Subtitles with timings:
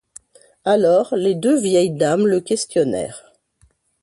[0.65, 3.31] Alors, les deux vieilles dames le questionnèrent.